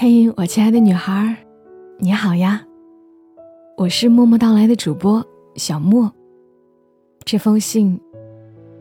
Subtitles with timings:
[0.00, 1.36] 嘿，我亲爱的女孩，
[1.98, 2.64] 你好呀！
[3.76, 5.26] 我是默默到来的主播
[5.56, 6.08] 小莫。
[7.24, 8.00] 这封信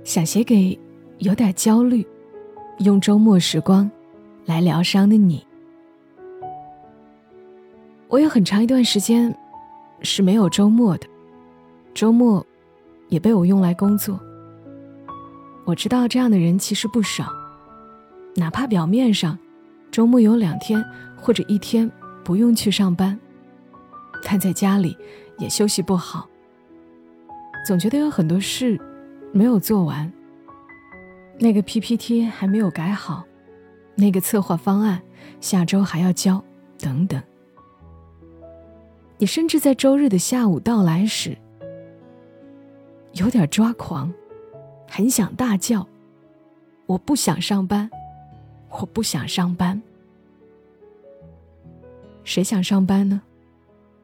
[0.03, 0.79] 想写给
[1.17, 2.05] 有点焦虑、
[2.81, 3.89] 用周末时光
[4.45, 5.43] 来疗伤的你。
[8.09, 9.35] 我有很长一段时间
[10.03, 11.07] 是没有周末的，
[11.95, 12.45] 周末
[13.07, 14.19] 也被我用来工作。
[15.65, 17.33] 我知道这样的人其实不少，
[18.35, 19.35] 哪怕表面上
[19.89, 20.85] 周末有两天。
[21.17, 21.91] 或者一天
[22.23, 23.19] 不用去上班，
[24.23, 24.97] 但在家里
[25.37, 26.29] 也休息不好，
[27.65, 28.79] 总觉得有很多事
[29.33, 30.11] 没有做完。
[31.39, 33.23] 那个 PPT 还没有改好，
[33.95, 35.01] 那个策划方案
[35.39, 36.43] 下周还要交，
[36.79, 37.21] 等等。
[39.19, 41.37] 你甚至在周日的下午到来时，
[43.13, 44.13] 有点抓狂，
[44.87, 45.87] 很想大叫
[46.85, 47.89] ：“我不想上班，
[48.69, 49.81] 我不想上班。”
[52.27, 53.21] 谁想上班呢？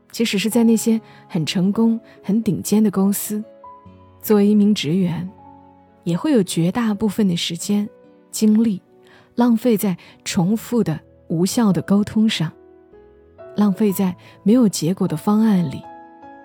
[0.10, 3.44] 即使是在那些很成功、很顶尖的公司，
[4.22, 5.30] 作为一名职员，
[6.06, 7.88] 也会有绝大部分的时间、
[8.32, 8.82] 精力
[9.36, 12.50] 浪费在重复的无效的沟通上，
[13.58, 15.82] 浪费在没有结果的方案里，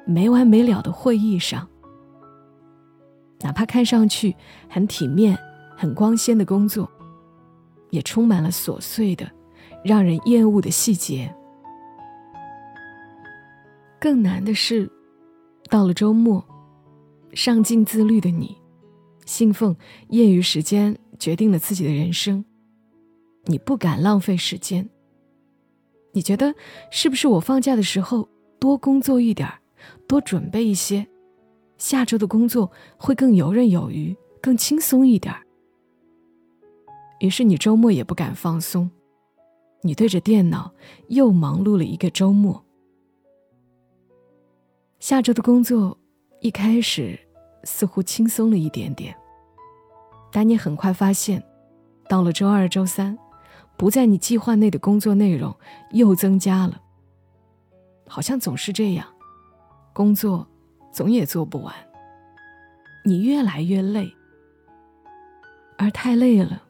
[0.05, 1.69] 没完没了的会议上。
[3.39, 4.35] 哪怕看上去
[4.69, 5.39] 很体面、
[5.77, 6.91] 很光鲜的工作，
[7.91, 9.31] 也充满了琐碎的、
[9.85, 11.33] 让人厌恶的细节。
[14.01, 14.89] 更难的是，
[15.69, 16.45] 到了周末，
[17.33, 18.57] 上进自律的你，
[19.27, 19.75] 信奉
[20.11, 22.45] 业余时间决定了自己的人生，
[23.47, 24.89] 你不敢浪费时间。
[26.13, 26.55] 你觉得
[26.91, 29.49] 是不是我放假的时候多工作一点
[30.07, 31.07] 多准备一些，
[31.77, 35.35] 下周的工作会更游刃有余，更轻松一点
[37.19, 38.89] 于是你周末也不敢放松，
[39.83, 40.73] 你对着电脑
[41.09, 42.65] 又忙碌了一个周末。
[44.99, 45.97] 下周的工作
[46.41, 47.19] 一开始
[47.63, 49.17] 似乎轻松了一点点，
[50.33, 51.43] 但你很快发现，
[52.09, 53.17] 到了周二、周三，
[53.77, 55.55] 不在你计划内的工作内容
[55.93, 56.83] 又增加了。
[58.09, 59.07] 好像总是这样，
[59.93, 60.45] 工作
[60.93, 61.73] 总也做不完。
[63.05, 64.13] 你越来越累，
[65.77, 66.65] 而太累了，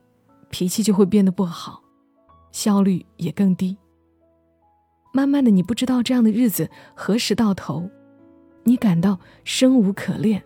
[0.50, 1.82] 脾气就会变得不好，
[2.52, 3.78] 效率也更低。
[5.14, 7.90] 慢慢的，你不知道这样的日子何时到头。
[8.68, 10.44] 你感到生无可恋。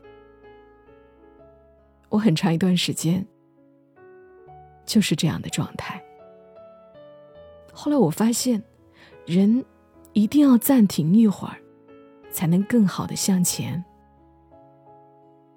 [2.09, 3.27] 我很长一段时间
[4.87, 6.01] 就是这样的状态。
[7.73, 8.63] 后来我发现，
[9.27, 9.65] 人
[10.13, 11.57] 一定要暂停一会儿，
[12.31, 13.85] 才能更好的向前。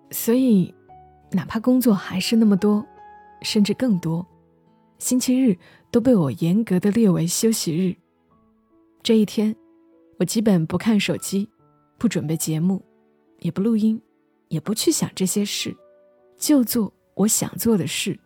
[0.10, 0.74] 所以，
[1.34, 2.84] 哪怕工作还是那么多，
[3.44, 4.26] 甚至更多，
[4.98, 5.56] 星期日
[5.92, 7.96] 都被我严格的列为休息日。
[9.04, 9.56] 这一天，
[10.18, 11.48] 我基本不看手机。
[11.98, 12.84] 不准备节目，
[13.40, 14.02] 也不录音，
[14.50, 15.76] 也不去想这些事，
[16.38, 18.20] 就做我想做的事。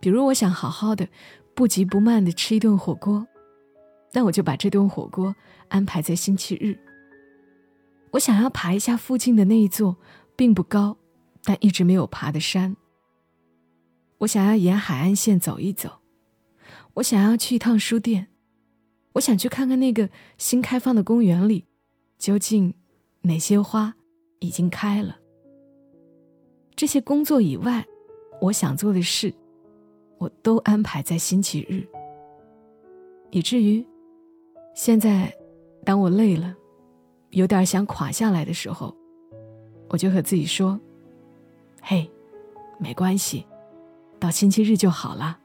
[0.00, 1.08] 比如，我想好好的、
[1.54, 3.26] 不急不慢的吃一顿火锅，
[4.12, 5.34] 那我就把这顿火锅
[5.68, 6.78] 安排在星期日。
[8.12, 9.96] 我想要爬一下附近的那一座
[10.34, 10.96] 并不高，
[11.44, 12.76] 但一直没有爬的山。
[14.18, 16.00] 我想要沿海岸线走一走，
[16.94, 18.28] 我想要去一趟书店，
[19.12, 21.66] 我想去看看那个新开放的公园里。
[22.18, 22.74] 究竟
[23.22, 23.94] 哪些花
[24.40, 25.16] 已经开了？
[26.74, 27.86] 这些工作以外，
[28.40, 29.32] 我想做的事，
[30.18, 31.86] 我都安排在星期日。
[33.30, 33.86] 以至于
[34.74, 35.32] 现在，
[35.84, 36.54] 当我累了，
[37.30, 38.94] 有点想垮下来的时候，
[39.88, 40.78] 我就和自己说
[41.82, 42.10] ：“嘿，
[42.78, 43.46] 没关系，
[44.18, 45.38] 到星期日就好了。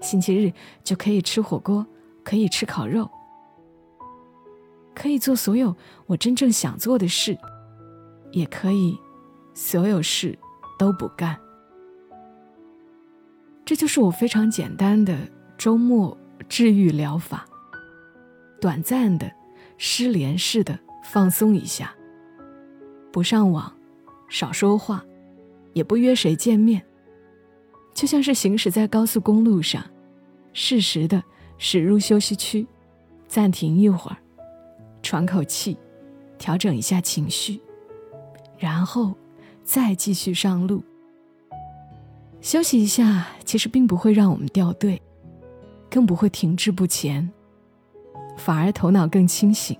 [0.00, 0.52] 星期日
[0.82, 1.86] 就可以吃火锅，
[2.24, 3.08] 可以吃烤肉。”
[4.98, 5.76] 可以做所有
[6.06, 7.38] 我真正想做的事，
[8.32, 8.98] 也可以
[9.54, 10.36] 所有事
[10.76, 11.38] 都不干。
[13.64, 15.16] 这就是我非常简单的
[15.56, 16.18] 周末
[16.48, 17.46] 治愈疗法。
[18.60, 19.30] 短暂的、
[19.76, 21.94] 失联式的放松一下，
[23.12, 23.72] 不上网，
[24.28, 25.04] 少说话，
[25.74, 26.84] 也不约谁见面，
[27.94, 29.84] 就像是行驶在高速公路上，
[30.52, 31.22] 适时的
[31.56, 32.66] 驶入休息区，
[33.28, 34.16] 暂停一会儿。
[35.08, 35.74] 喘口气，
[36.36, 37.58] 调整一下情绪，
[38.58, 39.14] 然后
[39.64, 40.82] 再继续上路。
[42.42, 45.00] 休息一下，其实并不会让我们掉队，
[45.88, 47.26] 更不会停滞不前，
[48.36, 49.74] 反而头脑更清醒，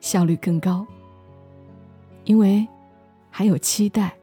[0.00, 0.86] 效率更高。
[2.24, 2.66] 因为
[3.28, 4.16] 还有期待，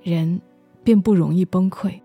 [0.00, 0.40] 人
[0.84, 2.00] 便不容易崩溃。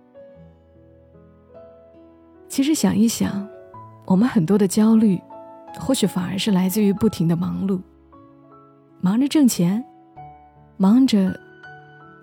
[2.47, 3.47] 其实想一想，
[4.07, 5.21] 我们很多的焦虑，
[5.77, 7.81] 或许反而是来自于不停的忙碌，
[9.01, 9.83] 忙着挣钱，
[10.77, 11.37] 忙着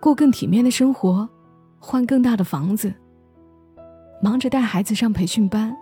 [0.00, 1.28] 过更体面的生活，
[1.78, 2.94] 换更大的房子，
[4.22, 5.76] 忙着带孩子上培训班，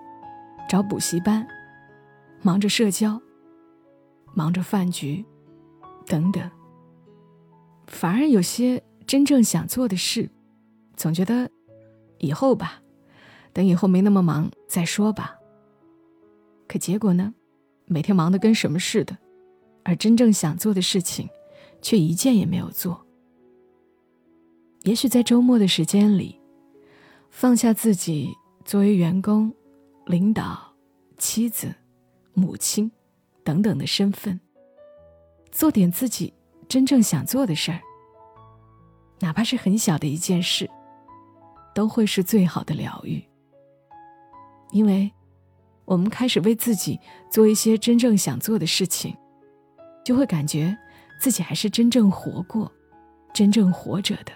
[0.68, 1.46] 找补习班，
[2.42, 3.20] 忙着社交，
[4.34, 5.24] 忙着饭局，
[6.06, 6.50] 等等。
[7.86, 10.30] 反而有些真正想做的事，
[10.96, 11.50] 总觉得
[12.18, 12.80] 以后吧，
[13.52, 15.36] 等以后没那么忙再说吧。
[16.66, 17.34] 可结果呢？
[17.86, 19.16] 每天忙得跟什么似的，
[19.82, 21.28] 而真正想做的事情，
[21.82, 23.04] 却一件也没有做。
[24.84, 26.40] 也许在周末的时间里，
[27.30, 28.34] 放下自己
[28.64, 29.52] 作为员工、
[30.06, 30.72] 领导、
[31.18, 31.74] 妻子、
[32.32, 32.90] 母亲
[33.42, 34.40] 等等的身份，
[35.50, 36.32] 做点自己
[36.66, 37.80] 真正想做的事儿，
[39.20, 40.68] 哪怕是很小的一件事，
[41.74, 43.22] 都会是最好的疗愈。
[44.72, 45.12] 因为。
[45.84, 46.98] 我们开始为自己
[47.30, 49.16] 做一些真正想做的事情，
[50.04, 50.76] 就会感觉
[51.20, 52.70] 自己还是真正活过、
[53.32, 54.32] 真正活着的。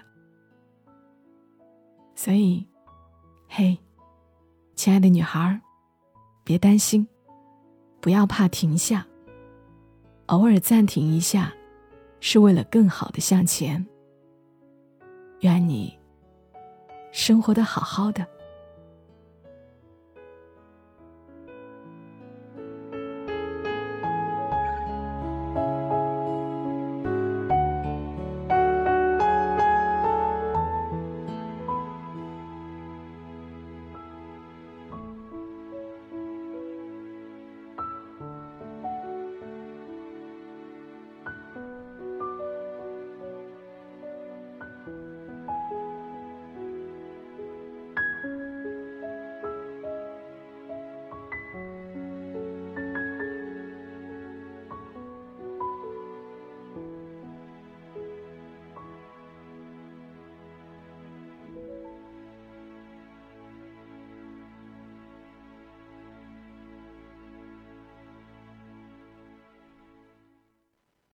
[2.15, 2.67] 所以，
[3.49, 3.79] 嘿，
[4.75, 5.61] 亲爱的女孩，
[6.45, 7.07] 别担心，
[8.01, 9.07] 不要怕停下。
[10.27, 11.55] 偶尔暂停一下，
[12.21, 13.87] 是为了更好的向前。
[15.41, 15.97] 愿你
[17.13, 18.27] 生活的好好的。